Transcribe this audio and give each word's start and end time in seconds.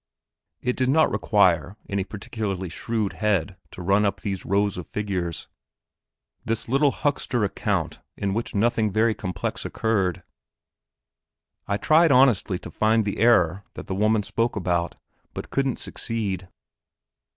It 0.61 0.75
did 0.75 0.89
not 0.89 1.11
require 1.11 1.77
any 1.87 2.03
particularly 2.03 2.69
shrewd 2.69 3.13
head 3.13 3.57
to 3.69 3.83
run 3.83 4.03
up 4.03 4.19
these 4.21 4.47
rows 4.47 4.75
of 4.75 4.87
figures 4.87 5.47
this 6.43 6.67
little 6.67 6.89
huckster 6.89 7.43
account 7.43 7.99
in 8.17 8.33
which 8.33 8.55
nothing 8.55 8.89
very 8.89 9.13
complex 9.13 9.63
occurred. 9.63 10.23
I 11.67 11.77
tried 11.77 12.11
honestly 12.11 12.57
to 12.57 12.71
find 12.71 13.05
the 13.05 13.19
error 13.19 13.63
that 13.75 13.85
the 13.85 13.93
woman 13.93 14.23
spoke 14.23 14.55
about, 14.55 14.95
but 15.35 15.51
couldn't 15.51 15.77
succeed. 15.77 16.47